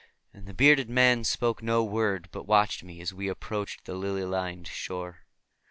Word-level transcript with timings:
And 0.33 0.47
the 0.47 0.53
bearded 0.55 0.89
man 0.89 1.23
spoke 1.23 1.61
no 1.61 1.83
word, 1.83 2.27
but 2.31 2.47
watched 2.47 2.83
me 2.83 3.01
as 3.01 3.13
we 3.13 3.27
approached 3.27 3.85
the 3.85 3.93
lily 3.93 4.23
lined 4.25 4.67
shore. 4.67 5.27